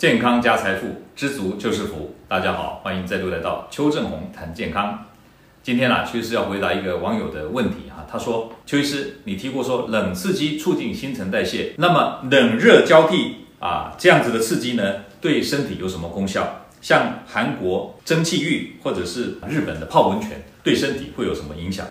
[0.00, 2.14] 健康加财富，知足就是福。
[2.26, 5.04] 大家好，欢迎再度来到邱正红谈健康。
[5.62, 8.08] 今天啊，邱医师要回答一个网友的问题啊。
[8.10, 16.64] 他说：“邱医师，你提过说冷刺激促进新陈代谢，那么冷热交替啊这样子的刺激呢，对身体有什么功效？
[16.80, 21.86] 像韩国蒸汽浴或者是日本的泡温泉，对身体会有什么影响？”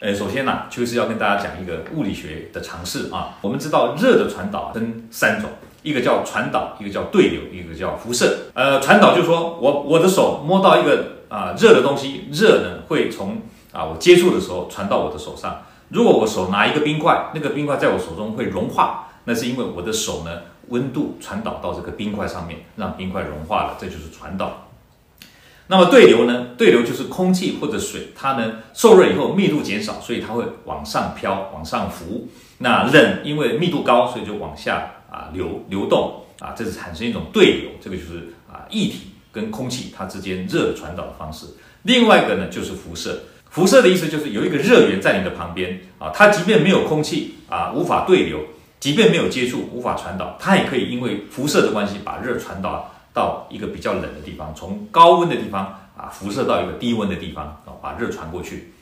[0.00, 3.36] 呃，首先呢、啊，就是要跟大家讲一个物理学的常识啊。
[3.40, 5.50] 我们知道热的传导分三种，
[5.82, 8.50] 一个叫传导，一个叫对流，一个叫辐射。
[8.54, 13.42] 呃，传导就是说我我的手摸到一个啊热的东西，热呢会从
[13.72, 15.62] 啊我接触的时候传到我的手上。
[15.88, 24.67] 如果我手拿一个冰块，那个冰块在我手中会融化，那是因为我的手呢温度传导到这个冰块上面，让冰块融化了，这就是传导。
[25.70, 26.48] 那么对流呢？
[26.56, 32.26] 对流就是空气或者水，它呢受热以后密度减少，所以它会往上飘、往上浮。
[32.58, 37.70] 那冷因为密度高，所以就往下啊流流动啊，这是产生一种对流。
[37.82, 41.46] 这个就是啊液体跟空气它之间热传导的方式。
[41.82, 48.40] 另外一个呢就是辐射，辐射的意思就是有一个热源在你的旁边啊，它即便没有空气啊，无法对流，
[48.80, 52.94] 即便没有接触，无法传导，它也可以因为辐射的关系把热传导。
[53.18, 58.72] 到一个比较冷的地方，从高温的地方啊辐射到一个低温的地方啊，把热传过去。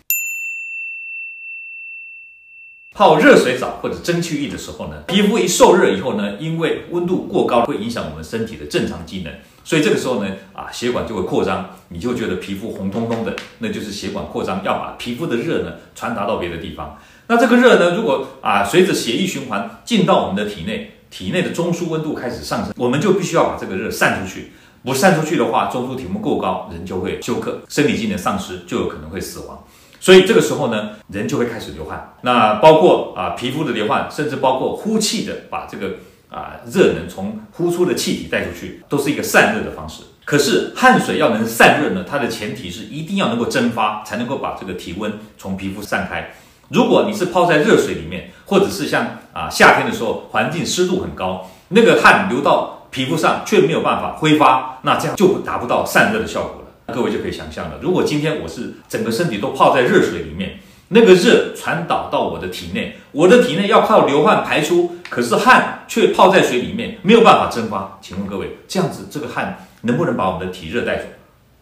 [2.95, 9.33] 泡热水澡或者蒸汽浴的时候呢，皮肤一受热以后呢，因为温度过高会影响我们身体的正常机能，
[9.65, 16.98] 所以这个时候呢啊血管就会扩张，你就觉得皮肤红彤彤的，那就是血管扩张要把皮肤的热呢传达到别的地方。
[17.28, 20.93] 那这个热呢，如果啊随着血液循环进到我们的体内。
[21.17, 24.53] 体内的中枢温度开始上升，我们就必须要把这个热散出去。
[24.84, 29.64] 不散出去的话，中枢体温过高，人就会休克，生理机能丧失，就有可能会死亡。
[29.98, 32.12] 所以这个时候呢，人就会开始流汗。
[32.20, 35.94] 那包括啊皮肤的流汗，甚至包括呼气的，把这个
[36.28, 40.03] 啊热能从呼出的气体带出去，都是一个散热的方式。
[40.27, 46.34] 可是汗水要能散热呢，它的前提是一定要能够蒸发，才能够把这个体温从皮肤散开。
[46.69, 56.95] 如果你是泡在热水里面，或者是像啊夏天的时候，环境湿度很高，那个汗流到皮肤上却没有办法挥发，那这样就达不到散热的效果了。
[56.95, 67.99] 各位就可以想象了，如果今天我是整个身体都泡在热水里面，那个热传导到我的体内，我的体内要靠流汗排出，可是汗却泡在水里面，没有办法蒸发。
[68.01, 71.05] 请问各位，这样子这个汗能不能把我们的体热带走？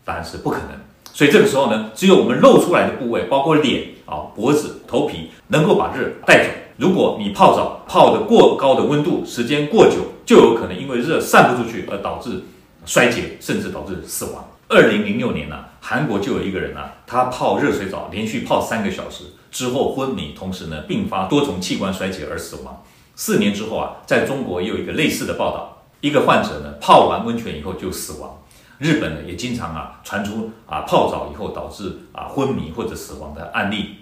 [0.04, 0.78] 答案是不可能。
[1.14, 6.50] 所以这个时候呢，只有我们露出来的部位，包括脸啊、脖子、头皮，能够把热带走。
[6.76, 12.42] 如果你泡澡泡得过高的温度，时间过久，就有可能因为热散不出去而导致
[12.84, 14.44] 衰竭，甚至导致死亡。
[14.68, 22.82] 二零零六年呢、韩国就有一个人啊，他泡热水澡连续泡三个小时之后昏迷，同时呢并发多重器官衰竭而死亡。
[23.14, 28.40] 四年之后啊，在中国也有一个类似的报道，一个患者呢泡完温泉以后就死亡。
[28.78, 33.98] 日本呢也经常啊传出啊泡澡以后导致啊昏迷或者死亡的案例。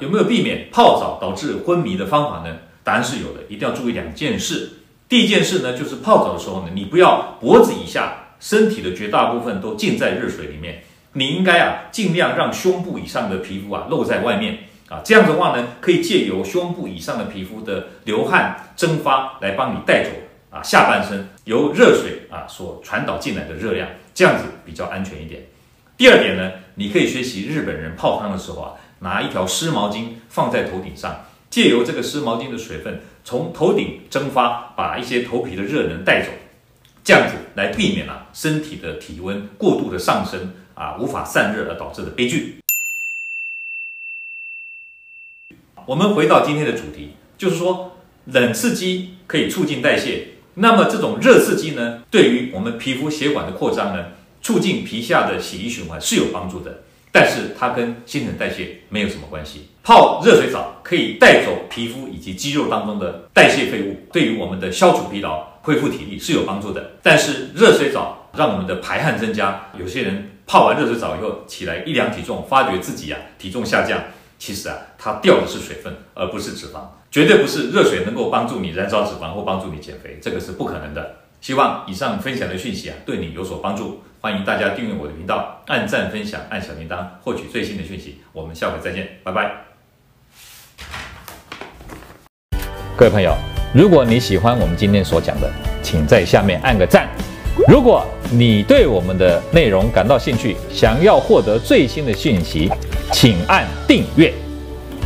[0.00, 2.56] 有没有避免泡澡导致昏迷的方法呢？
[2.84, 4.70] 答案是有的，一定要注意两件事。
[5.08, 10.82] 第一件事呢，就是泡澡的时候呢，你不要脖子以下、身体的绝大部分都浸在热水里面，
[11.12, 14.58] 你应该啊尽量让胸部以上的皮肤啊露在外面
[14.88, 20.10] 啊，这样的话呢，可以借由胸部以上的皮肤的流汗蒸发来帮你带走。
[20.50, 25.42] 啊，下半身由热水啊所传导进来的热量，这样子比较安全一点。
[25.98, 36.30] 第二点呢，你可以学习日本人泡汤的时候啊，拿一条湿毛巾放在头顶上，借由这个湿毛巾的水分从头顶蒸发，把一些头皮的热能带走，
[37.04, 42.60] 这样子来避免啊身体的体温过度的上升啊，无法散热而导致的悲剧。
[45.86, 50.28] 我们回到今天的主题，就是说冷刺激可以促进代谢。
[50.54, 54.06] 那么这种热刺激呢，对于我们皮肤血管的扩张呢，
[54.42, 56.82] 促进皮下的血液循环是有帮助的，
[57.18, 59.70] 但是它跟新陈代谢没有什么关系。
[59.82, 66.92] 泡热水澡可以带走皮肤以及肌肉当中的代谢废物，对于我们的消除疲劳、恢复体力是有帮助的。
[67.02, 74.00] 但是热水澡让我们的排汗增加，有些人泡完热水澡以后起来一量体重，发觉自己啊体重下降。
[74.38, 81.16] 其实啊，它掉的是水分，而不是脂肪，绝对不是热水能够帮助你燃烧脂肪或帮助你减肥，这个是不可能的。
[81.40, 84.02] 希望以上分享的讯息啊，对你有所帮助。
[84.20, 88.18] 欢迎大家订阅我的频道，按赞、分享、按小铃铛，获取最新的讯息。
[88.32, 89.52] 我们下回再见，拜拜。
[92.96, 93.32] 各位朋友，
[93.72, 95.48] 如果你喜欢我们今天所讲的，
[95.80, 97.08] 请在下面按个赞。
[97.68, 102.68] 如果你对我们的内容感到兴趣，想要获得最新的讯息，
[103.12, 104.34] 请按订阅，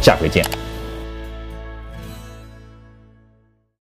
[0.00, 0.42] 下回见。